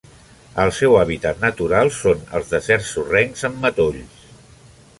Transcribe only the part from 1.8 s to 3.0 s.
són els deserts